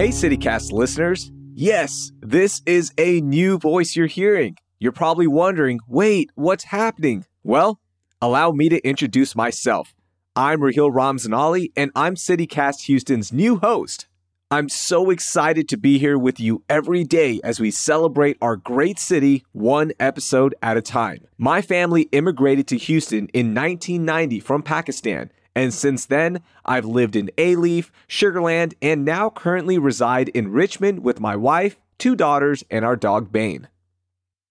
[0.00, 1.30] Hey, CityCast listeners.
[1.52, 4.56] Yes, this is a new voice you're hearing.
[4.78, 7.26] You're probably wondering, wait, what's happening?
[7.42, 7.80] Well,
[8.22, 9.94] allow me to introduce myself.
[10.34, 14.06] I'm Raheel Ramzanali, and I'm CityCast Houston's new host.
[14.50, 18.98] I'm so excited to be here with you every day as we celebrate our great
[18.98, 21.26] city one episode at a time.
[21.36, 25.30] My family immigrated to Houston in 1990 from Pakistan,
[25.60, 31.20] and since then, I've lived in Alief, Sugarland, and now currently reside in Richmond with
[31.20, 33.68] my wife, two daughters, and our dog Bane.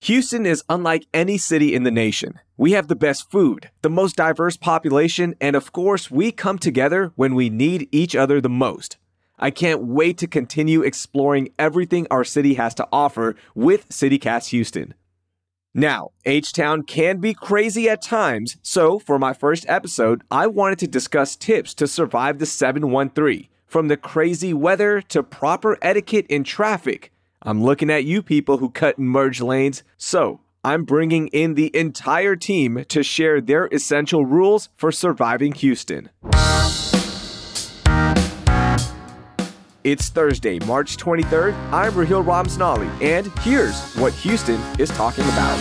[0.02, 2.40] Houston is unlike any city in the nation.
[2.58, 7.12] We have the best food, the most diverse population, and of course, we come together
[7.16, 8.98] when we need each other the most.
[9.40, 14.94] I can't wait to continue exploring everything our city has to offer with CityCast Houston.
[15.80, 20.78] Now, H Town can be crazy at times, so for my first episode, I wanted
[20.80, 26.44] to discuss tips to survive the 713, from the crazy weather to proper etiquette in
[26.44, 27.14] traffic.
[27.44, 31.74] I'm looking at you people who cut and merge lanes, so I'm bringing in the
[31.74, 36.10] entire team to share their essential rules for surviving Houston.
[39.86, 41.54] It's Thursday, March 23rd.
[41.72, 45.58] I'm Raheel Ramzanali, and here's what Houston is talking about.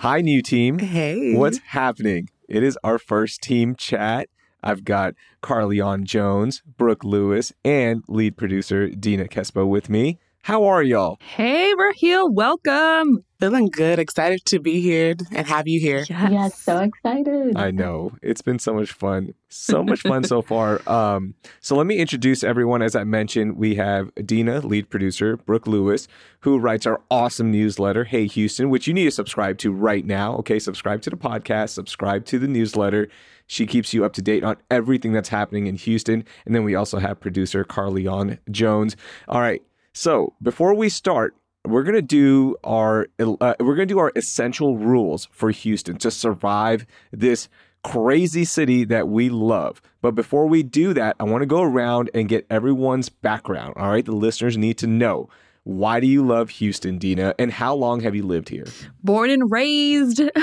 [0.00, 0.78] Hi, new team.
[0.78, 1.34] Hey.
[1.34, 2.28] What's happening?
[2.50, 4.28] It is our first team chat.
[4.62, 10.18] I've got Carleon Jones, Brooke Lewis, and lead producer Dina Kesbeh with me.
[10.46, 11.18] How are y'all?
[11.20, 13.24] Hey, Raheel, welcome.
[13.40, 16.06] Feeling good, excited to be here and have you here.
[16.08, 16.30] Yes.
[16.30, 17.56] Yeah, so excited.
[17.56, 18.12] I know.
[18.22, 19.34] It's been so much fun.
[19.48, 20.88] So much fun so far.
[20.88, 22.80] Um, so let me introduce everyone.
[22.80, 26.06] As I mentioned, we have Dina, lead producer, Brooke Lewis,
[26.42, 30.36] who writes our awesome newsletter, Hey Houston, which you need to subscribe to right now.
[30.36, 33.08] Okay, subscribe to the podcast, subscribe to the newsletter.
[33.48, 36.24] She keeps you up to date on everything that's happening in Houston.
[36.44, 38.96] And then we also have producer Carleon Jones.
[39.26, 39.60] All right.
[39.96, 45.26] So before we start, we're gonna do our uh, we're gonna do our essential rules
[45.32, 47.48] for Houston to survive this
[47.82, 49.80] crazy city that we love.
[50.02, 53.72] But before we do that, I want to go around and get everyone's background.
[53.78, 55.30] All right, the listeners need to know
[55.66, 58.66] why do you love Houston, Dina, and how long have you lived here?
[59.02, 60.20] Born and raised.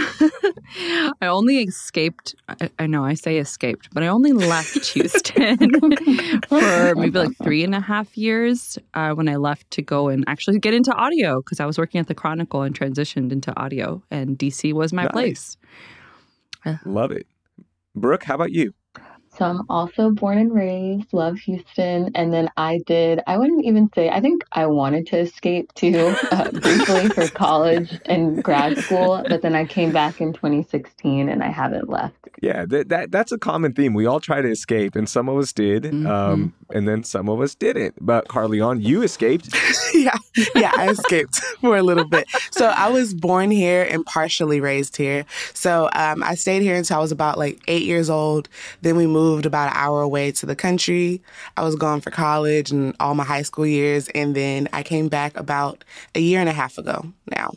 [1.21, 2.35] I only escaped.
[2.49, 5.57] I, I, know I say escaped, but I only left Houston
[6.49, 10.25] for maybe like three and a half years uh, when I left to go and
[10.27, 14.03] actually get into audio because I was working at the Chronicle and transitioned into audio,
[14.11, 15.11] and DC was my Nice.
[15.13, 15.57] place.
[16.83, 17.27] Love it.
[17.95, 18.73] Brooke, how about you?
[19.37, 23.89] So I'm also born and raised, love Houston, and then I did, I wouldn't even
[23.95, 29.23] say, I think I wanted to escape too, uh, briefly for college and grad school,
[29.27, 32.15] but then I came back in 2016 and I haven't left.
[32.41, 33.93] Yeah, that, that that's a common theme.
[33.93, 37.39] We all try to escape, and some of us did, um, and then some of
[37.39, 37.95] us didn't.
[38.01, 39.55] But Carleon, you escaped.
[39.93, 40.17] yeah,
[40.53, 42.27] yeah, I escaped for a little bit.
[42.51, 45.25] So I was born here and partially raised here.
[45.53, 48.49] So um, I stayed here until I was about like eight years old.
[48.81, 51.21] Then we moved about an hour away to the country.
[51.57, 55.07] I was gone for college and all my high school years, and then I came
[55.07, 55.83] back about
[56.15, 57.51] a year and a half ago now.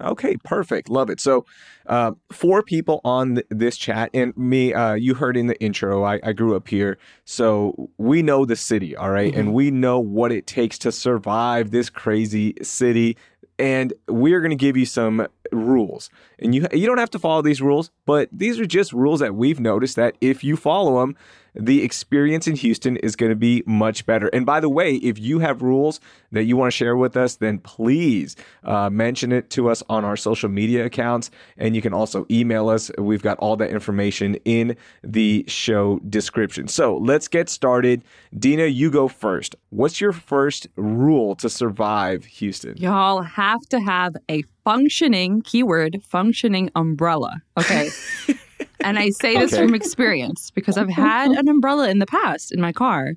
[0.00, 0.88] Okay, perfect.
[0.88, 1.20] Love it.
[1.20, 1.44] So,
[1.86, 6.04] uh, four people on th- this chat, and me, uh, you heard in the intro,
[6.04, 6.98] I, I grew up here.
[7.24, 9.34] So, we know the city, all right?
[9.34, 13.16] And we know what it takes to survive this crazy city.
[13.58, 16.10] And we're going to give you some rules.
[16.38, 19.34] And you, you don't have to follow these rules, but these are just rules that
[19.34, 21.16] we've noticed that if you follow them,
[21.54, 24.28] the experience in Houston is going to be much better.
[24.28, 26.00] And by the way, if you have rules
[26.30, 30.04] that you want to share with us, then please uh, mention it to us on
[30.04, 31.30] our social media accounts.
[31.56, 32.90] And you can also email us.
[32.98, 36.68] We've got all that information in the show description.
[36.68, 38.04] So let's get started.
[38.38, 39.56] Dina, you go first.
[39.70, 42.76] What's your first rule to survive Houston?
[42.76, 47.40] Y'all have to have a functioning keyword functioning umbrella.
[47.58, 47.88] Okay.
[48.80, 49.64] and I say this Okay.
[49.64, 53.14] from experience because I've had an umbrella in the past in my car,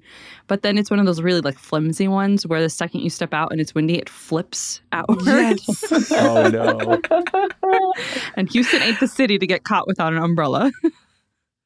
[0.47, 3.33] but then it's one of those really like flimsy ones where the second you step
[3.33, 5.25] out and it's windy, it flips outward.
[5.25, 5.91] Yes.
[6.11, 7.01] Oh, no.
[8.37, 10.71] and Houston ain't the city to get caught without an umbrella.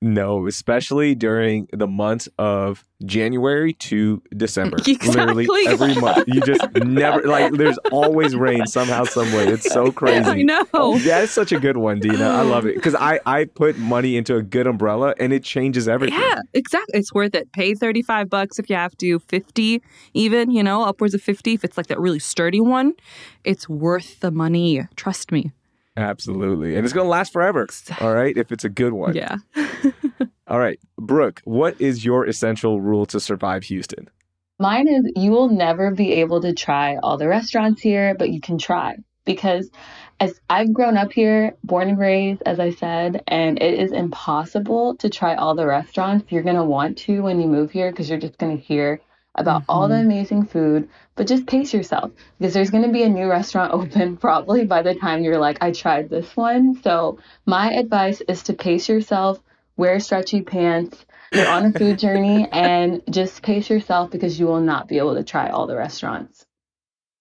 [0.05, 4.77] No, especially during the months of January to December.
[4.87, 5.47] Exactly.
[5.47, 6.27] Literally every month.
[6.27, 9.47] You just never like there's always rain somehow, some way.
[9.47, 10.29] It's so crazy.
[10.29, 10.63] I know.
[10.75, 12.23] Oh, that is such a good one, Dina.
[12.23, 12.75] I love it.
[12.75, 16.19] Because I, I put money into a good umbrella and it changes everything.
[16.19, 16.99] Yeah, exactly.
[16.99, 17.51] It's worth it.
[17.51, 19.81] Pay 35 bucks if you have to, 50
[20.13, 22.93] even, you know, upwards of 50 if it's like that really sturdy one.
[23.43, 24.87] It's worth the money.
[24.95, 25.51] Trust me.
[25.97, 26.75] Absolutely.
[26.75, 27.67] And it's gonna last forever.
[28.01, 29.15] All right, if it's a good one.
[29.15, 29.37] Yeah.
[30.47, 30.79] All right.
[30.97, 34.09] Brooke, what is your essential rule to survive Houston?
[34.59, 38.39] Mine is you will never be able to try all the restaurants here, but you
[38.39, 38.95] can try
[39.25, 39.69] because
[40.19, 44.95] as I've grown up here, born and raised, as I said, and it is impossible
[44.97, 46.31] to try all the restaurants.
[46.31, 49.01] You're going to want to when you move here because you're just going to hear
[49.35, 49.71] about mm-hmm.
[49.71, 53.27] all the amazing food, but just pace yourself because there's going to be a new
[53.27, 56.81] restaurant open probably by the time you're like, I tried this one.
[56.81, 59.39] So, my advice is to pace yourself,
[59.77, 61.05] wear stretchy pants.
[61.31, 65.15] You're on a food journey and just pace yourself because you will not be able
[65.15, 66.44] to try all the restaurants.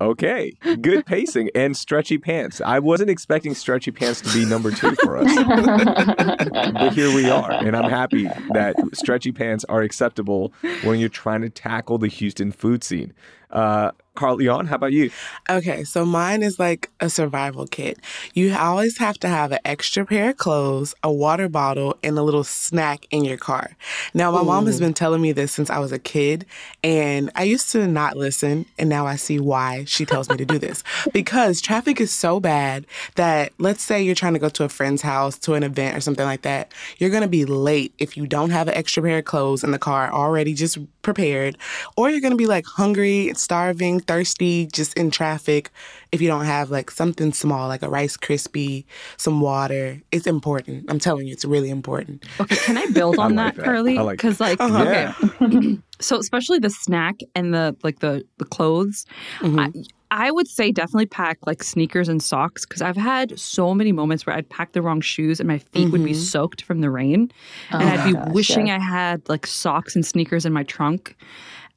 [0.04, 0.52] Okay,
[0.82, 2.60] good pacing and stretchy pants.
[2.60, 5.34] I wasn't expecting stretchy pants to be number two for us.
[6.74, 7.50] but here we are.
[7.50, 10.52] And I'm happy that stretchy pants are acceptable
[10.82, 13.14] when you're trying to tackle the Houston food scene.
[13.54, 15.10] Uh, Carleon, how about you?
[15.50, 17.98] Okay, so mine is like a survival kit.
[18.32, 22.22] You always have to have an extra pair of clothes, a water bottle, and a
[22.22, 23.76] little snack in your car.
[24.12, 24.44] Now, my Ooh.
[24.44, 26.46] mom has been telling me this since I was a kid,
[26.84, 30.44] and I used to not listen, and now I see why she tells me to
[30.44, 30.82] do this.
[31.12, 35.02] Because traffic is so bad that let's say you're trying to go to a friend's
[35.02, 38.50] house, to an event, or something like that, you're gonna be late if you don't
[38.50, 41.56] have an extra pair of clothes in the car already just prepared,
[41.96, 45.70] or you're gonna be like hungry, starving, thirsty, just in traffic,
[46.10, 48.84] if you don't have like something small, like a Rice Krispie,
[49.16, 50.86] some water, it's important.
[50.88, 52.24] I'm telling you, it's really important.
[52.40, 53.98] Okay, can I build on I like that, Carly?
[53.98, 55.12] Because like, like uh-huh.
[55.42, 59.06] okay, so especially the snack and the like the the clothes.
[59.40, 59.60] Mm-hmm.
[59.60, 59.70] I,
[60.10, 64.24] I would say definitely pack like sneakers and socks because I've had so many moments
[64.24, 65.90] where I'd pack the wrong shoes and my feet mm-hmm.
[65.90, 66.20] would be mm-hmm.
[66.20, 67.32] soaked from the rain.
[67.72, 68.76] Oh and I'd be gosh, wishing yeah.
[68.76, 71.16] I had like socks and sneakers in my trunk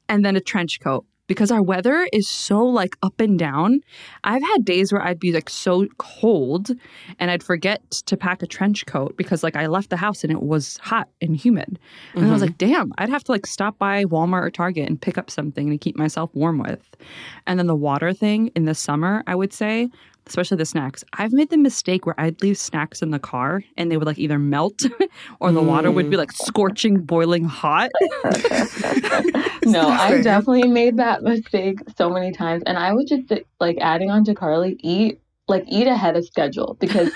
[0.08, 3.80] and then a trench coat because our weather is so like up and down.
[4.24, 6.70] I've had days where I'd be like so cold
[7.20, 10.32] and I'd forget to pack a trench coat because like I left the house and
[10.32, 11.78] it was hot and humid.
[12.14, 12.30] And mm-hmm.
[12.30, 12.48] I was mm-hmm.
[12.48, 15.70] like, damn, I'd have to like stop by Walmart or Target and pick up something
[15.70, 16.82] to keep myself warm with.
[17.46, 19.88] And then the water thing in the summer, I would say,
[20.28, 21.04] especially the snacks.
[21.14, 24.18] I've made the mistake where I'd leave snacks in the car and they would like
[24.18, 24.82] either melt
[25.40, 25.66] or the mm.
[25.66, 27.90] water would be like scorching, boiling hot.
[29.64, 32.62] no, I've definitely made that mistake so many times.
[32.66, 36.76] And I would just like adding on to Carly, eat like eat ahead of schedule
[36.78, 37.10] because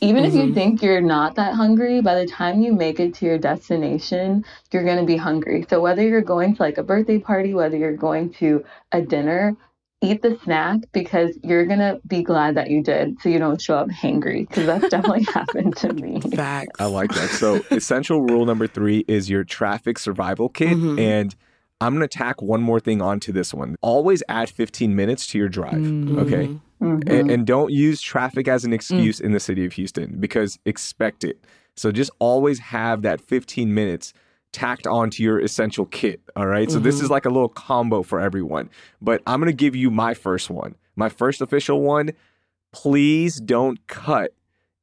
[0.00, 0.26] even mm-hmm.
[0.26, 0.54] if you mm-hmm.
[0.54, 4.84] think you're not that hungry by the time you make it to your destination you're
[4.84, 7.96] going to be hungry so whether you're going to like a birthday party whether you're
[7.96, 9.56] going to a dinner
[10.02, 13.76] eat the snack because you're gonna be glad that you did so you don't show
[13.76, 16.78] up hangry because that's definitely happened to me Facts.
[16.78, 20.98] i like that so essential rule number three is your traffic survival kit mm-hmm.
[20.98, 21.34] and
[21.80, 25.48] i'm gonna tack one more thing onto this one always add 15 minutes to your
[25.48, 26.18] drive mm-hmm.
[26.18, 27.10] okay mm-hmm.
[27.10, 29.24] and, and, don't use traffic as an excuse mm.
[29.24, 31.42] in the city of houston because expect it
[31.74, 34.12] so just always have that 15 minutes
[34.56, 36.18] tacked onto your essential kit.
[36.34, 36.70] All right?
[36.70, 36.84] So mm-hmm.
[36.84, 37.12] this is mm-hmm.
[37.12, 38.70] like a little combo for everyone.
[39.02, 40.76] But I'm going to give you my first one.
[40.96, 42.12] My first official one.
[42.72, 44.32] Please don't cut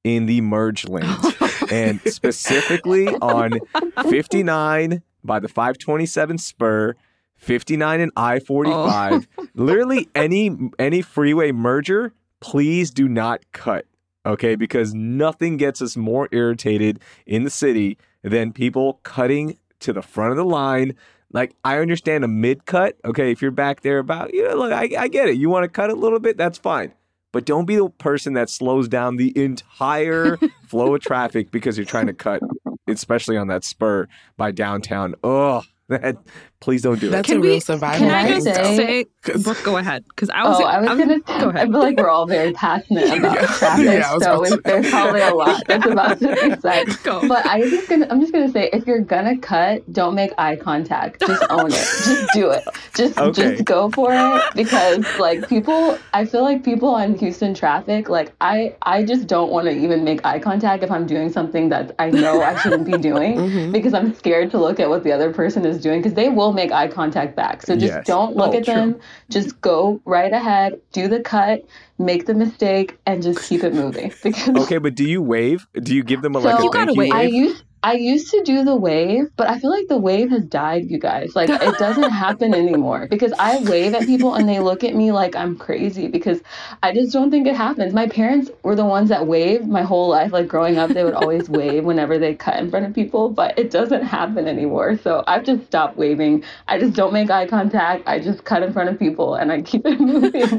[0.04, 1.36] in the merge lanes.
[1.72, 3.60] and specifically on
[4.04, 6.96] 59 by the 527 spur,
[7.38, 9.28] 59 and I-45.
[9.38, 9.48] Oh.
[9.56, 13.88] literally any any freeway merger, please do not cut.
[14.24, 14.56] Okay?
[14.56, 20.32] Because nothing gets us more irritated in the city than people cutting to the front
[20.32, 20.96] of the line.
[21.32, 22.98] Like I understand a mid cut.
[23.06, 25.38] Okay, if you're back there about, you know, look, I, I get it.
[25.38, 26.94] You want to cut a little bit, that's fine.
[27.32, 31.86] But don't be the person that slows down the entire flow of traffic because you're
[31.86, 32.42] trying to cut,
[32.88, 35.16] especially on that spur by downtown.
[35.24, 36.18] Oh, that
[36.64, 37.34] Please don't do That's it.
[37.34, 38.08] That's a we, real survival.
[38.08, 39.06] Can I just say,
[39.44, 40.06] Brooke, go ahead.
[40.08, 40.62] Because I was.
[40.62, 41.20] Oh, I was I'm, gonna.
[41.20, 41.56] Go ahead.
[41.58, 43.48] I feel like we're all very passionate about yeah.
[43.48, 46.88] traffic, yeah, so there's probably a lot that's about to be said.
[47.04, 47.28] Go.
[47.28, 48.08] But I just gonna.
[48.10, 51.20] I'm just gonna say, if you're gonna cut, don't make eye contact.
[51.20, 51.72] Just own it.
[51.72, 52.64] Just do it.
[52.96, 53.56] Just okay.
[53.56, 58.34] just go for it because like people, I feel like people on Houston traffic, like
[58.40, 61.94] I I just don't want to even make eye contact if I'm doing something that
[62.00, 63.72] I know I shouldn't be doing mm-hmm.
[63.74, 66.53] because I'm scared to look at what the other person is doing because they will
[66.54, 67.64] make eye contact back.
[67.64, 68.06] So just yes.
[68.06, 68.74] don't look oh, at true.
[68.74, 69.00] them.
[69.30, 71.66] Just go right ahead, do the cut,
[71.98, 74.14] make the mistake, and just keep it moving.
[74.24, 75.68] Because okay, but do you wave?
[75.74, 77.14] Do you give them a so like a thank you wave?
[77.14, 80.46] I used I used to do the wave, but I feel like the wave has
[80.46, 81.36] died, you guys.
[81.36, 85.12] Like it doesn't happen anymore because I wave at people and they look at me
[85.12, 86.40] like I'm crazy because
[86.82, 87.94] I just don't think it happens.
[87.94, 90.32] My parents were the ones that waved my whole life.
[90.32, 93.60] Like growing up, they would always wave whenever they cut in front of people, but
[93.60, 94.98] it doesn't happen anymore.
[94.98, 96.46] So I've just stopped waving.
[96.70, 98.08] I just don't make eye contact.
[98.08, 100.58] I just cut in front of people and I keep it moving.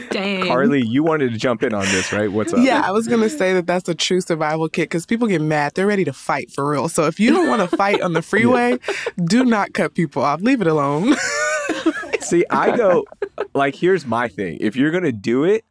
[0.10, 0.46] Dang.
[0.46, 2.30] Carly, you wanted to jump in on this, right?
[2.30, 2.60] What's up?
[2.62, 5.40] Yeah, I was going to say that that's a true survival kit because people get
[5.40, 5.72] mad.
[5.74, 6.88] They're ready to fight fight for real.
[6.88, 8.78] So if you don't want to fight on the freeway,
[9.24, 10.40] do not cut people off.
[10.40, 11.14] Leave it alone.
[12.20, 13.04] See, I go
[13.54, 14.58] like here's my thing.
[14.60, 15.64] If you're gonna do it,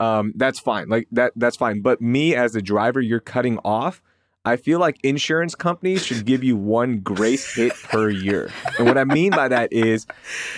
[0.00, 0.88] um, that's fine.
[0.88, 1.82] Like that that's fine.
[1.82, 4.02] But me as a driver, you're cutting off.
[4.44, 8.50] I feel like insurance companies should give you one grace hit per year.
[8.78, 10.06] And what I mean by that is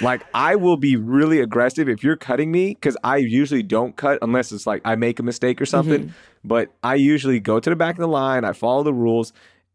[0.01, 4.19] like I will be really aggressive if you're cutting me because I usually don't cut
[4.23, 6.05] unless it's like I make a mistake or something.
[6.05, 6.15] Mm-hmm.
[6.45, 9.33] But I usually go to the back of the line, I follow the rules.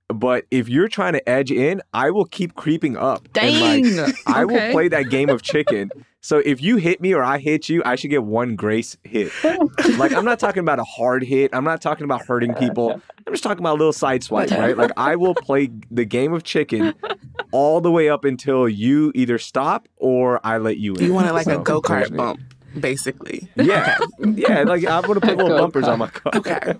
[0.08, 3.28] But if you're trying to edge in, I will keep creeping up.
[3.38, 4.14] And, like, Dang.
[4.28, 5.90] I will play that game of chicken.
[6.22, 9.32] So if you hit me or I hit you, I should get one grace hit.
[9.98, 11.54] like I'm not talking about a hard hit.
[11.54, 13.00] I'm not talking about hurting people.
[13.28, 14.76] I'm just talking about a little side swipe, right?
[14.76, 16.94] Like I will play the game of chicken
[17.52, 21.06] all the way up until you either stop or I let you in.
[21.06, 22.40] You want it like So, a go there's kart bump,
[22.80, 23.48] basically.
[23.56, 24.64] Yeah, yeah.
[24.64, 26.32] Like I'm gonna put little bumpers on my car.
[26.36, 26.74] Okay.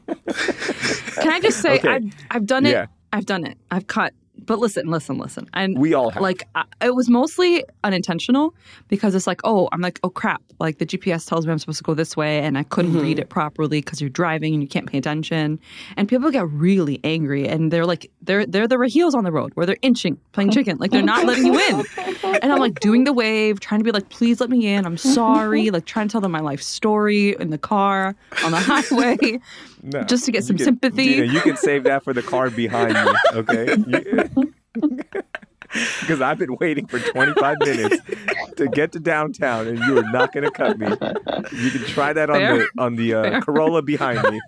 [1.18, 1.88] Can I just say Okay.
[1.88, 2.72] I've I've done it.
[2.72, 2.88] Yeah.
[3.16, 3.58] I've done it.
[3.72, 4.14] I've cut.
[4.46, 5.48] But listen, listen, listen.
[5.54, 6.22] And We all have.
[6.22, 8.54] like I, it was mostly unintentional
[8.90, 11.78] because it's like, oh, I'm like, oh crap, like the GPS tells me I'm supposed
[11.80, 13.02] to go this way, and I couldn't Mm-hmm.
[13.02, 15.60] read it properly because you're driving and you can't pay attention,
[15.98, 19.52] and people get really angry, and they're like, they're they're the heels on the road
[19.56, 21.84] where they're inching, playing chicken, like they're not letting you in,
[22.42, 24.98] and I'm like doing the wave, trying to be like, please let me in, I'm
[24.98, 29.40] sorry, like trying to tell them my life story in the car on the highway.
[29.88, 30.02] No.
[30.02, 31.04] just to get some can- sympathy.
[31.28, 33.76] You can save that for the car behind you, okay?
[36.02, 37.98] Because I've been waiting for 25 minutes
[38.58, 40.88] to get to downtown, and you are not going to cut me.
[41.52, 42.58] You can try that on Fair.
[42.60, 44.40] the on the uh, Corolla behind me.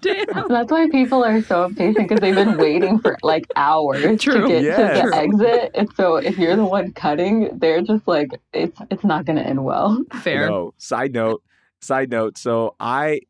[0.00, 0.48] Damn.
[0.48, 4.40] That's why people are so impatient because they've been waiting for like hours True.
[4.42, 4.76] to get Yeah.
[4.76, 5.14] to the True.
[5.14, 5.70] exit.
[5.74, 9.46] And so if you're the one cutting, they're just like, it's it's not going to
[9.46, 10.02] end well.
[10.22, 10.48] Fair.
[10.48, 10.72] No.
[10.78, 11.42] Side note.
[11.80, 12.38] Side note.
[12.38, 13.20] So I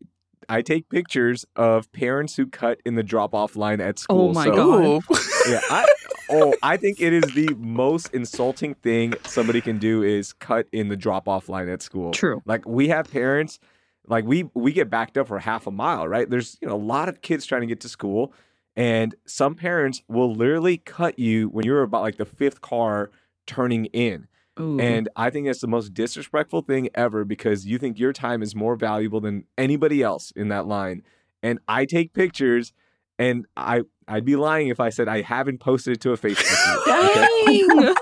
[0.51, 4.31] I take pictures of parents who cut in the drop off line at school.
[4.31, 5.03] Oh my So- God.
[5.49, 5.87] Yeah, I
[6.31, 10.89] oh, I think it is the most insulting thing somebody can do is cut in
[10.89, 12.11] the drop off line at school.
[12.13, 12.43] True.
[12.45, 13.59] Like we have parents,
[14.07, 16.29] like we we get backed up for half a mile, right?
[16.29, 18.33] There's you know a lot of kids trying to get to school,
[18.77, 23.11] and some parents will literally cut you when you're about like the fifth car
[23.47, 24.27] turning in.
[24.61, 24.79] Ooh.
[24.81, 28.55] And I think that's the most disrespectful thing ever because you think your time is
[28.55, 31.03] more valuable than anybody else in that line.
[31.43, 32.73] And I take pictures
[33.19, 36.85] and I I'd be lying if I said I haven't posted it to a Facebook
[36.85, 36.89] group.
[37.07, 37.95] okay?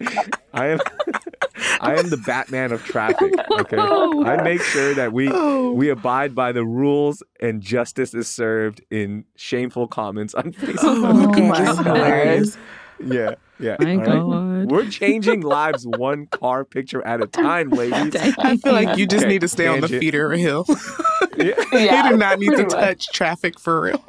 [0.00, 0.28] Dang.
[0.54, 0.80] I am
[1.80, 3.32] I am the Batman of traffic.
[3.50, 3.76] Okay.
[3.78, 4.24] Oh.
[4.24, 5.72] I make sure that we Oh.
[5.72, 10.78] we abide by the rules and justice is served in shameful comments on oh Facebook.
[10.82, 12.46] Oh, Oh my God.
[13.04, 13.76] Yeah, yeah.
[13.80, 14.51] My all right?
[14.66, 14.70] God.
[14.72, 18.14] We're changing lives one car picture at a time, ladies.
[18.16, 20.64] I feel like you just Okay, need to stay on the feeder hill.
[21.36, 21.54] Yeah.
[21.72, 22.70] Yeah, you do not need to much.
[22.72, 24.04] touch traffic for real.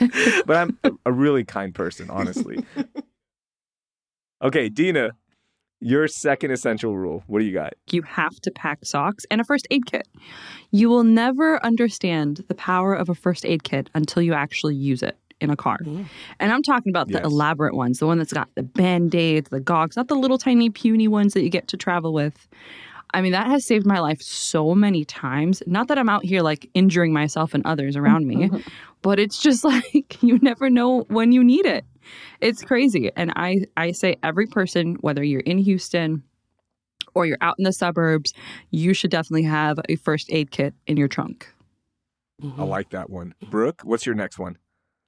[0.46, 2.64] but I'm a really kind person, honestly.
[4.42, 5.10] Okay, Dina,
[5.80, 7.22] your second essential rule.
[7.26, 7.74] What do you got?
[7.90, 10.08] you have to pack socks and a first aid kit.
[10.70, 15.02] You will never understand the power of a first aid kit until you actually use
[15.02, 15.78] it in a car.
[15.84, 16.06] Mm.
[16.38, 17.24] And I'm talking about the Yes.
[17.24, 21.08] elaborate ones, the one that's got the band-aids, the gogs, not the little tiny puny
[21.08, 22.48] ones that you get to travel with.
[23.12, 25.62] I mean, that has saved my life so many times.
[25.66, 28.48] Not that I'm out here like injuring myself and others around me,
[29.02, 31.84] but it's just like you never know when you need it.
[32.40, 33.10] It's crazy.
[33.16, 36.22] And I I say every person whether you're in Houston
[37.14, 38.32] or you're out in the suburbs,
[38.70, 41.48] you should definitely have a first aid kit in your trunk.
[42.56, 43.34] I like that one.
[43.50, 44.56] Brooke, what's your next one?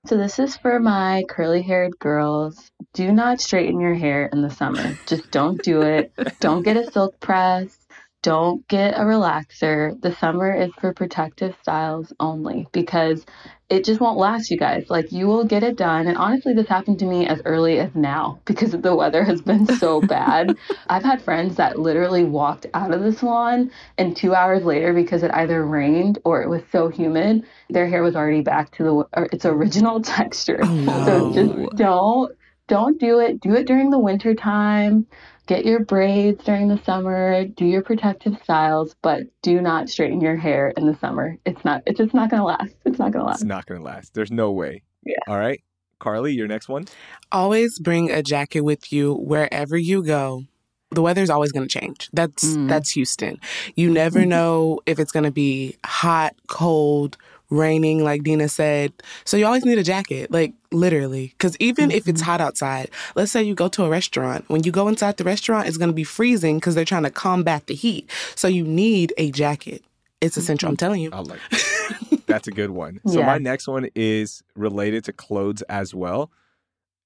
[0.04, 2.72] So this is for my curly haired girls.
[2.92, 4.98] Do not straighten your hair in the summer.
[5.06, 6.12] Just don't do it.
[6.40, 7.78] Don't get a silk press.
[8.22, 10.00] Don't get a relaxer.
[10.00, 13.26] The summer is for protective styles only because
[13.68, 14.86] it just won't last, you guys.
[14.88, 16.06] Like you will get it done.
[16.06, 19.66] And honestly, this happened to me as early as now because the weather has been
[19.66, 20.56] so bad.
[20.88, 25.24] I've had friends that literally walked out of the salon and two hours later, because
[25.24, 28.92] it either rained or it was so humid, their hair was already back to the
[28.92, 30.60] or its original texture.
[30.62, 32.36] Oh, So just don't
[32.68, 33.40] don't do it.
[33.40, 35.06] Do it during the winter time.
[35.52, 37.44] Get your braids during the summer.
[37.44, 41.36] Do your protective styles, but do not straighten your hair in the summer.
[41.44, 41.82] It's not.
[41.84, 42.74] It's just not gonna last.
[42.86, 43.42] It's not gonna last.
[43.42, 43.48] It's last.
[43.48, 44.14] not going to last.
[44.14, 44.82] There's no way.
[45.04, 45.16] Yeah.
[45.28, 45.62] All right.
[45.98, 46.86] Carly, your next one?
[47.30, 50.44] Always bring a jacket with you wherever you go.
[50.90, 52.08] The weather's always going to change.
[52.14, 52.68] That's Mm.
[52.70, 53.38] that's Houston.
[53.76, 57.18] You never know if it's going to be hot, cold,
[57.52, 58.92] raining like Dina said.
[59.24, 61.34] So you always need a jacket, like literally.
[61.38, 62.30] Cuz even if it's mm-hmm.
[62.30, 65.68] hot outside, let's say you go to a restaurant, when you go inside the restaurant
[65.68, 68.10] it's going to be freezing cuz they're trying to combat the heat.
[68.34, 69.82] So you need a jacket.
[70.20, 70.86] It's essential, I'm mm-hmm.
[70.86, 71.10] telling you.
[71.12, 72.26] I like that.
[72.26, 73.00] That's a good one.
[73.06, 73.26] So Yeah.
[73.26, 76.30] my next one is related to clothes as well.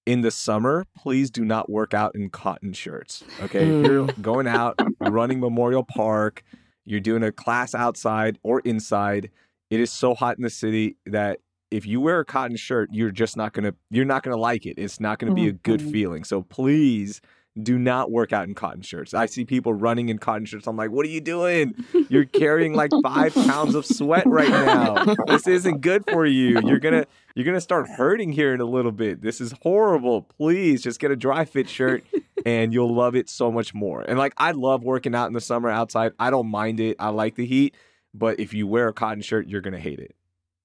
[0.07, 3.25] in the summer, please do not work out in cotton shirts.
[3.43, 3.65] Okay.
[3.65, 4.23] If you're mm.
[4.23, 6.45] going out, running Memorial Park,
[6.85, 9.31] you're doing a class outside or inside.
[9.71, 13.11] It is so hot in the city that if you wear a cotton shirt, you're
[13.11, 14.75] just not gonna you're not gonna like it.
[14.79, 15.91] It's not gonna be a good Mhm.
[15.93, 16.25] feeling.
[16.25, 17.21] So please
[17.63, 19.15] do not work out in cotton shirts.
[19.15, 20.67] I see people running in cotton shirts.
[20.69, 21.75] I'm like, what are you doing?
[22.11, 25.15] You're carrying like five pounds of sweat right now.
[25.27, 26.61] This isn't good for you.
[26.65, 29.21] You're gonna you're gonna start hurting here in a little bit.
[29.23, 30.23] This is horrible.
[30.39, 32.05] Please just get a dry fit shirt
[32.45, 34.03] and you'll love it so much more.
[34.03, 36.13] And like I love working out in the summer outside.
[36.21, 36.97] I don't mind it.
[37.01, 37.75] I like the heat.
[38.19, 40.15] But if you wear a cotton shirt, you're gonna hate it.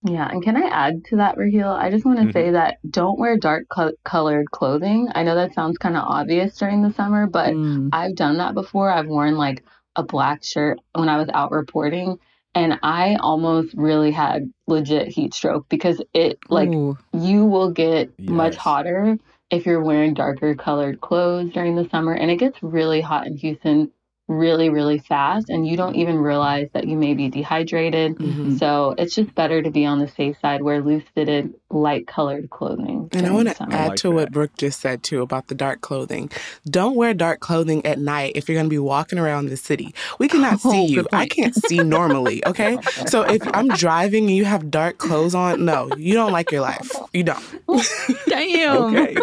[0.04, 1.70] Yeah, and can I add to that, Raheel?
[1.70, 2.34] I just want to Mhm.
[2.34, 5.10] say that don't wear dark co- colored clothing.
[5.14, 7.90] I know that sounds kind of obvious during the summer, but Mm.
[7.94, 8.90] I've done that before.
[8.90, 9.64] I've worn like
[9.96, 12.18] a black shirt when I was out reporting,
[12.56, 16.98] and I almost really had legit heat stroke because it like Ooh.
[17.14, 19.18] you will get much hotter
[19.52, 23.38] if you're wearing darker colored clothes during the summer, and it gets really hot in
[23.38, 23.92] Houston
[24.28, 28.16] really, really fast, and you don't even realize that you may be dehydrated.
[28.16, 28.58] Mhm.
[28.60, 32.50] So it's just better to be on the safe side, wear loose fitted, light colored
[32.50, 33.10] clothing.
[33.12, 34.16] And I want to add like to that.
[34.16, 36.32] what Brooke just said too about the dark clothing.
[36.66, 39.94] Don't wear dark clothing at night if you're going to be walking around the city.
[40.18, 41.06] We cannot Oh, see you.
[41.12, 42.42] I can't see normally.
[42.52, 46.52] Okay, so if I'm driving and you have dark clothes on, no, you don't like
[46.52, 46.92] your life.
[47.14, 47.44] You don't.
[48.28, 48.78] Damn.
[48.96, 49.18] Okay.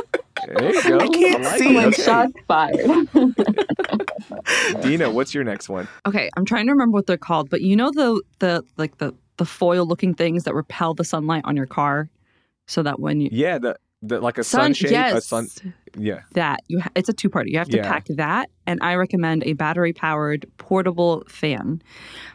[0.57, 0.99] There you go.
[0.99, 1.77] I can't like see.
[1.77, 1.87] it.
[1.87, 3.09] Like shots fired.
[4.83, 5.89] Dina, what's your next one?
[6.07, 9.15] Okay, I'm trying to remember what they're called, but you know the the like the
[9.37, 12.09] the foil looking things that repel the sunlight on your car,
[12.67, 15.49] so that when you Yeah, the, the like a sun sunshade, yes a sun.
[15.97, 16.21] Yeah.
[16.35, 17.49] that you ha- it's a two parter.
[17.49, 17.89] You have to Yeah.
[17.91, 21.83] pack that, and I recommend a battery powered portable fan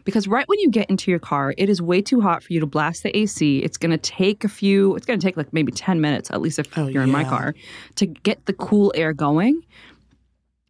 [0.04, 2.60] because right when you get into your car, it is way too hot for you
[2.60, 3.60] to blast the AC.
[3.60, 4.96] It's going to take a few.
[4.98, 7.24] It's going to take like maybe ten minutes at least if Oh, you're in my
[7.24, 7.56] car
[7.96, 9.62] to get the cool air going.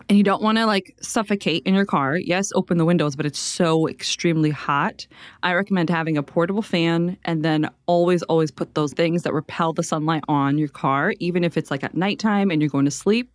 [0.10, 2.18] And you don't want to like suffocate in your car.
[2.18, 5.08] Yes, open the windows, but it's so extremely hot.
[5.44, 9.74] I recommend having a portable fan and then always, always put those things that repel
[9.74, 12.92] the sunlight on your car, even if it's like at nighttime and you're going to
[12.92, 13.32] sleep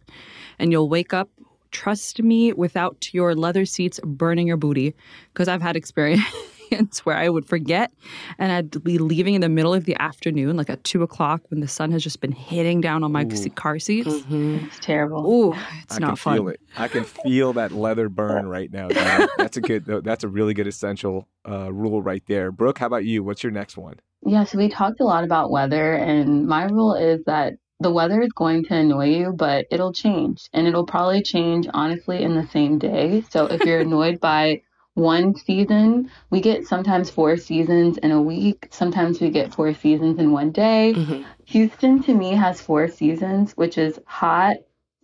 [0.58, 1.30] and you'll wake up.
[1.70, 4.94] Trust me, without your leather seats burning your booty,
[5.32, 6.22] because I've had experience
[7.04, 7.92] where I would forget
[8.38, 11.60] and I'd be leaving in the middle of the afternoon, like at two o'clock when
[11.60, 13.50] the sun has just been hitting down on my Ooh.
[13.50, 14.08] car seats.
[14.08, 14.66] Mhm.
[14.66, 15.26] It's terrible.
[15.26, 16.36] Ooh, it's I not can fun.
[16.36, 16.60] feel it.
[16.76, 18.88] I can feel that leather burn right now.
[18.88, 19.28] Dina.
[19.38, 19.84] That's a good.
[19.86, 22.50] That's a really good essential uh, rule right there.
[22.52, 23.22] Brooke, how about you?
[23.22, 23.96] What's your next one?
[24.26, 28.20] Yeah, so we talked a lot about weather, and my rule is that the weather
[28.20, 30.48] is going to annoy you, but it'll change.
[30.52, 33.22] And it'll probably change, honestly, in the same day.
[33.30, 34.62] So if you're annoyed by
[34.98, 38.68] one season, we get sometimes four seasons in a week.
[38.70, 40.94] Sometimes we get four seasons in one day.
[40.96, 41.24] Mhm.
[41.46, 44.56] Houston, to me, has four seasons, which is hot,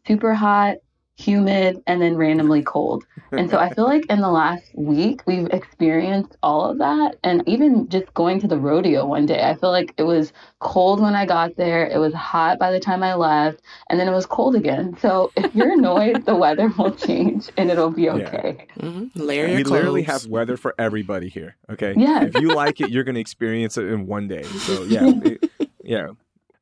[0.06, 0.76] super hot,
[1.16, 3.04] humid, and then randomly cold.
[3.32, 7.16] And so I feel like in the last week, we've experienced all of that.
[7.24, 11.00] And even just going to the rodeo one day, I feel like it was cold
[11.00, 14.12] when I got there, it was hot by the time I left, and then it
[14.12, 14.96] was cold again.
[15.00, 18.66] So if you're annoyed, the weather will change and it'll be okay.
[18.78, 19.10] Mhm.
[19.16, 21.56] Layer your we literally have weather for everybody here.
[21.70, 21.94] Okay.
[21.96, 22.24] Yeah.
[22.24, 24.42] If you like it, you're going to experience it in one day.
[24.44, 25.50] So yeah, it-
[25.82, 26.08] yeah.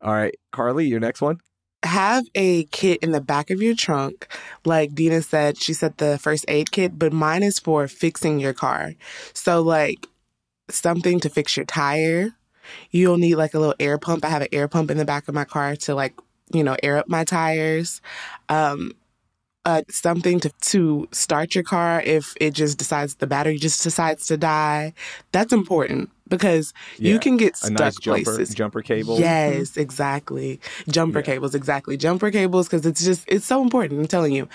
[0.01, 1.39] All right, Carly, your next one.
[1.83, 4.29] Have a kit in the back of your trunk.
[4.65, 8.53] Like Dina said, she said the first aid kit, but mine is for fixing your
[8.53, 8.95] car.
[9.33, 10.07] So, like,
[10.69, 12.31] something to fix your tire.
[12.91, 14.25] You'll need like a little air pump.
[14.25, 16.15] I have an air pump in the back of my car to, like,
[16.53, 18.01] you know, air up my tires.
[18.49, 18.93] Um,
[19.65, 24.27] uh, something to, to start your car if it just decides the battery just decides
[24.27, 24.93] to die.
[25.31, 27.13] That's important because Yeah.
[27.13, 28.55] you can get A stuck nice jumper places.
[28.55, 29.21] jumper cable.
[29.21, 30.61] Yes, exactly.
[30.89, 31.25] Jumper Yeah.
[31.27, 31.97] cables, exactly.
[31.97, 34.01] Jumper cables, because it's just, it's so important.
[34.01, 34.49] I'm telling you.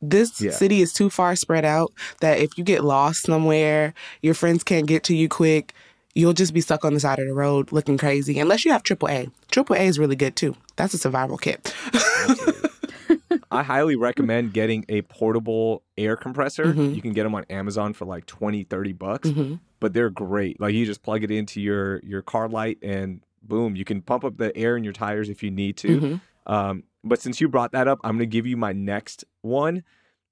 [0.00, 0.52] This Yeah.
[0.52, 4.86] city is too far spread out that if you get lost somewhere, your friends can't
[4.86, 5.72] get to you quick,
[6.14, 8.38] you'll just be stuck on the side of the road looking crazy.
[8.38, 9.28] Unless you have AAA.
[9.50, 10.56] AAA is really good too.
[10.76, 11.74] That's a survival kit.
[13.50, 16.74] I highly recommend getting a portable air compressor.
[16.74, 16.94] Mhm.
[16.94, 20.60] You can get them on Amazon for like 20, 30 bucks, hmm but they're great.
[20.60, 24.24] Like you just plug it into your your car light and boom, you can pump
[24.24, 26.00] up the air in your tires if you need to.
[26.00, 26.14] hmm
[26.52, 29.84] Um, but since you brought that up, I'm going to give you my next one,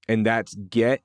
[0.08, 1.02] and that's get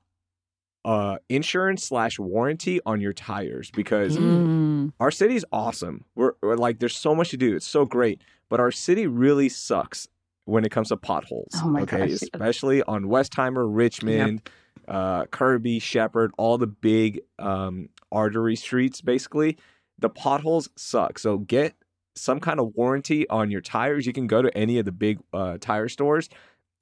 [0.84, 4.92] uh insurance slash warranty on your tires because Mm.
[4.98, 6.04] our city's awesome.
[6.16, 7.54] We're, we're like there's so much to do.
[7.54, 10.08] It's so great, but our city really sucks
[10.44, 11.52] when it comes to potholes.
[11.56, 14.48] Oh my okay, gosh, especially on Westheimer, Richmond,
[14.88, 19.00] uh, Kirby, Shepherd, all the big um, artery streets.
[19.00, 19.56] Basically,
[19.98, 21.18] the potholes suck.
[21.18, 21.74] So get
[22.14, 25.18] some kind of warranty on your tires, you can go to any of the big
[25.32, 26.28] uh, tire stores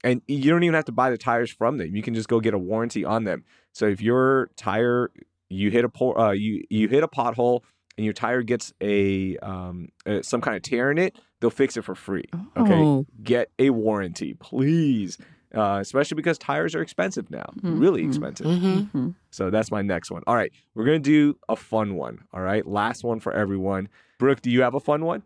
[0.03, 1.95] and you don't even have to buy the tires from them.
[1.95, 3.43] You can just go get a warranty on them.
[3.73, 5.11] So if your tire
[5.49, 7.61] you hit a por- uh, you you hit a pothole
[7.97, 11.75] and your tire gets a um uh, some kind of tear in it, they'll fix
[11.75, 12.23] it for free.
[12.55, 13.05] Okay, Oh.
[13.23, 15.17] get a warranty, please.
[15.53, 18.07] Uh, especially because tires are expensive now, really Mhm.
[18.07, 18.47] expensive.
[18.47, 19.15] hmm Mhm.
[19.31, 20.23] So that's my next one.
[20.25, 22.19] All right, we're gonna do a fun one.
[22.33, 23.89] All right, last one for everyone.
[24.17, 25.23] Brooke, do you have a fun one?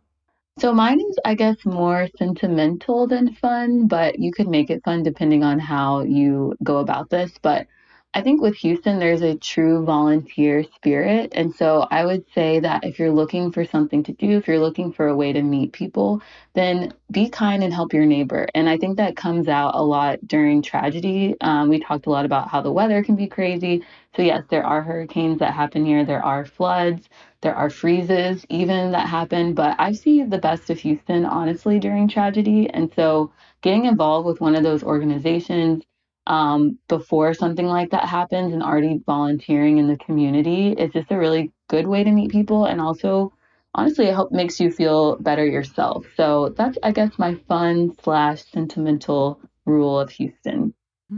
[0.58, 5.04] So mine is, I guess, more sentimental than fun, but you could make it fun
[5.04, 7.32] depending on how you go about this.
[7.42, 7.68] But
[8.16, 11.34] I think with Houston, there's a true volunteer spirit.
[11.36, 14.58] And so I would say that if you're looking for something to do, if you're
[14.62, 16.22] looking for a way to meet people,
[16.54, 18.48] then be kind and help your neighbor.
[18.56, 21.36] And I think that comes out a lot during tragedy.
[21.42, 23.84] Um, we talked a lot about how the weather can be crazy.
[24.16, 27.10] So, yes, there are hurricanes that happen here, there are floods.
[27.42, 32.08] There are freezes even that happen, but I see the best of Houston honestly during
[32.08, 32.70] tragedy.
[32.70, 35.84] And so getting involved with one of those organizations
[36.28, 41.18] um, before something like that happens and already volunteering in the community is just a
[41.18, 42.66] really good way to meet people.
[42.66, 43.34] And also,
[43.74, 46.06] honestly, it help, makes you feel better yourself.
[46.18, 50.74] So that's, I guess, my fun slash sentimental rule of Houston.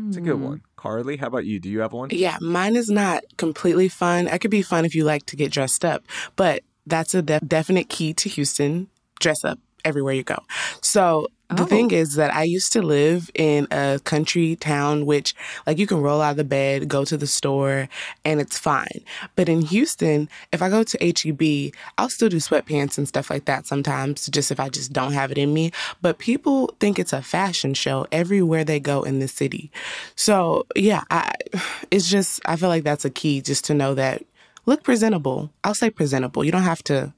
[0.07, 0.25] It's a Hmm.
[0.25, 0.61] good one.
[0.75, 1.59] Carly, how about you?
[1.59, 2.09] Do you have one?
[2.11, 4.27] Yeah, mine is not completely fun.
[4.27, 6.03] It could be fun if you like to get dressed up,
[6.35, 8.87] but that's a def- definite key to Houston.
[9.19, 10.37] Dress up everywhere you go.
[10.81, 11.65] So the Oh.
[11.65, 15.33] thing is that I used to live in a country town, which
[15.65, 17.87] like you can roll out of the bed, go to the store,
[18.25, 19.01] and it's fine.
[19.37, 23.45] But in Houston, if I go to HEB, I'll still do sweatpants and stuff like
[23.45, 25.71] that sometimes, just if I just don't have it in me.
[26.01, 29.71] But people think it's a fashion show everywhere they go in the city.
[30.15, 31.31] So yeah, I,
[31.91, 34.23] it's just I feel like that's a key just to know that
[34.65, 35.49] look presentable.
[35.63, 36.43] I'll say presentable.
[36.43, 37.13] You don't have to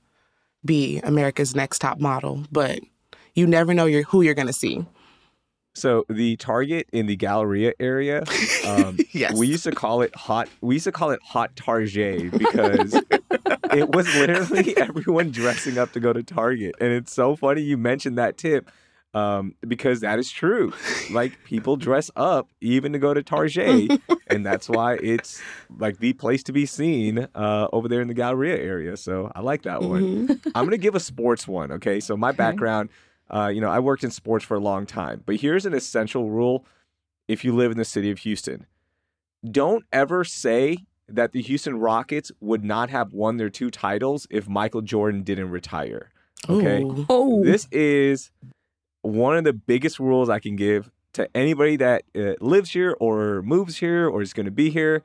[0.63, 2.79] be America's next top model, but
[3.39, 4.85] you never know your, who you're going to see.
[5.75, 8.23] So the Target in the Galleria area,
[8.65, 9.37] um, Yes.
[9.37, 10.49] we used to call it hot.
[10.61, 12.93] We used to call it hot Target because
[13.73, 17.77] it was literally everyone dressing up to go to Target, and it's so funny you
[17.77, 18.69] mentioned that tip
[19.13, 20.73] um, because that is true.
[21.11, 25.39] Like people dress up even to go to Target, and that's why it's
[25.77, 28.97] like the place to be seen uh, over there in the Galleria area.
[28.97, 30.27] So I like that one.
[30.27, 30.41] Mhm.
[30.55, 31.71] I'm going to give a sports one.
[31.73, 31.99] Okay.
[32.01, 32.89] So my background,
[33.29, 36.29] uh, you know, I worked in sports for a long time, but here's an essential
[36.29, 36.65] rule
[37.27, 38.65] if you live in the city of Houston
[39.49, 44.47] don't ever say that the Houston Rockets would not have won their two titles if
[44.47, 46.11] Michael Jordan didn't retire.
[46.47, 46.83] Okay.
[47.09, 48.31] Oh, This is
[49.01, 53.41] one of the biggest rules I can give to anybody that uh, lives here or
[53.41, 55.03] moves here or is going to be here.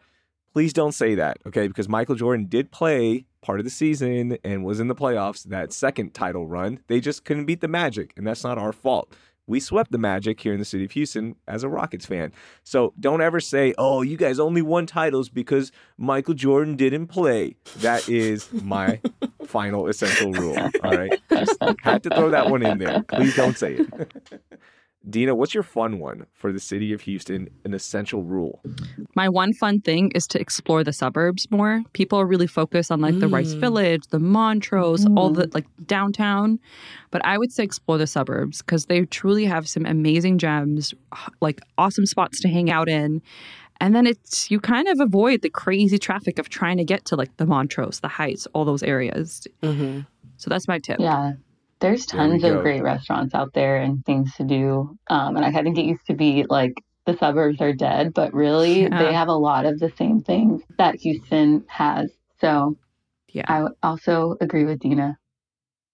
[0.55, 1.67] Please don't say that, okay?
[1.67, 5.73] Because Michael Jordan did play part of the season and was in the playoffs that
[5.73, 6.79] second title run.
[6.87, 9.13] They just couldn't beat the Magic, and that's not our fault.
[9.49, 12.33] We swept the Magic here in the city of Houston as a Rockets fan.
[12.63, 17.57] So don't ever say, oh, you guys only won titles because Michael Jordan didn't play.
[17.79, 19.01] That is my
[19.47, 20.57] final essential rule.
[20.85, 21.21] All right.
[21.31, 23.03] Just had to throw that one in there.
[23.03, 24.13] Please don't say it.
[25.09, 27.49] Dina, what's your fun one for the city of Houston?
[27.65, 28.63] An essential rule.
[29.15, 31.83] my one fun thing is to explore the suburbs more.
[31.93, 33.61] People really focus on like the Rice Mm.
[33.61, 36.59] Village, the Montrose, all the like downtown.
[37.11, 40.95] But I would say explore the suburbs because they truly have some amazing gems,
[41.41, 43.21] like awesome spots to hang out in.
[43.81, 47.17] And then it's you kind of avoid the crazy traffic of trying to get to
[47.17, 49.47] like the Montrose, the Heights, all those areas.
[49.63, 50.07] Mhm.
[50.39, 50.99] So that's my tip.
[50.99, 51.33] Yeah,
[51.81, 54.97] there's tons of great restaurants out there and things to do.
[55.09, 56.73] Um, and I think it used to be like
[57.07, 59.03] the suburbs are dead, but really Yeah.
[59.03, 62.11] they have a lot of the same things that Houston has.
[62.41, 62.77] So
[63.29, 63.45] Yeah.
[63.49, 65.19] I also agree with Dina.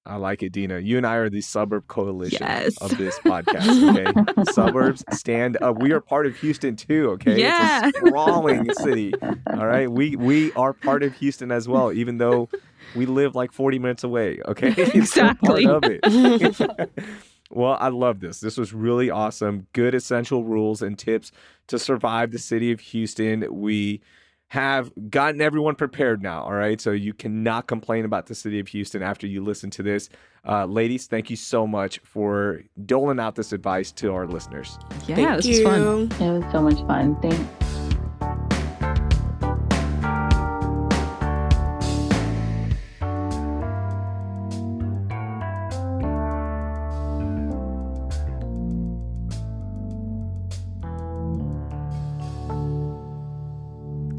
[0.06, 0.78] I like it, Dina.
[0.78, 2.76] You and I are the suburb coalition Yes.
[2.80, 3.90] of this podcast.
[3.90, 5.78] Okay, suburbs stand up.
[5.82, 7.10] We are part of Houston too.
[7.12, 7.86] Okay, Yeah.
[7.86, 9.12] it's a sprawling city.
[9.52, 12.48] All right, we we are part of Houston as well, even though
[12.96, 14.40] we live like forty minutes away.
[14.46, 15.64] Okay, It's Exactly.
[15.66, 16.90] part of it.
[17.50, 18.40] well, I love this.
[18.40, 19.66] This was really awesome.
[19.72, 21.32] Good essential rules and tips
[21.68, 23.46] to survive the city of Houston.
[23.50, 24.00] We
[24.48, 26.42] have gotten everyone prepared now.
[26.42, 26.80] All right.
[26.80, 30.08] So you cannot complain about the city of Houston after you listen to this.
[30.44, 34.76] Uh, ladies, thank you so much for doling out this advice to our listeners.
[35.06, 35.52] Yeah, Thank this you.
[35.52, 36.10] is fun.
[36.20, 37.14] It was so much fun.
[37.20, 37.69] Thanks.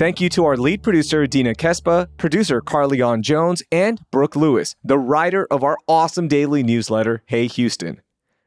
[0.01, 4.97] Thank you to our lead producer, Dina Kesbeh, producer Carleon Jones, and Brooke Lewis, the
[4.97, 8.01] writer of our awesome daily newsletter, Hey Houston.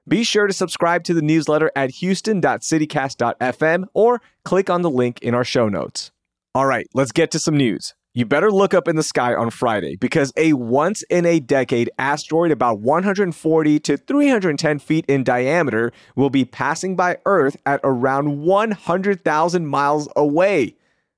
[0.09, 5.33] Be sure to subscribe to the newsletter at houston.citycast.fm or click on the link in
[5.33, 6.11] our show notes.
[6.57, 7.95] All right, let's get to some news.
[8.15, 11.89] You better look up in the sky on Friday because a once in a decade
[12.01, 18.41] asteroid about 140 to 310 feet in diameter will be passing by Earth at around
[18.41, 20.75] 100,000 miles away.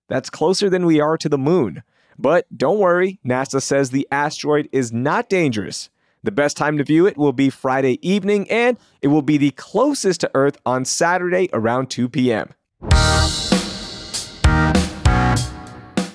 [0.08, 1.82] That's closer than we are to the moon.
[2.18, 5.90] But don't worry, NASA says the asteroid is not dangerous.
[6.22, 9.50] The best time to view it will be Friday evening, and it will be the
[9.52, 12.52] closest to Earth on Saturday around 2 p.m.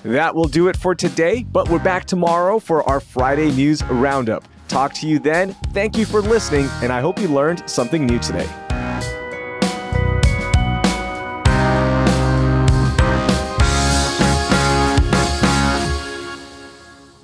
[0.03, 4.43] That will do it for today, but we're back tomorrow for our Friday News Roundup.
[4.67, 5.53] Talk to you then.
[5.73, 8.49] Thank you for listening, and I hope you learned something new today.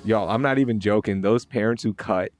[0.08, 1.20] Y'all, I'm not even joking.
[1.20, 2.32] Those parents who cut,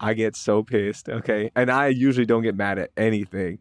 [0.00, 1.52] I get so pissed, okay?
[1.54, 3.60] And I usually don't get mad at anything.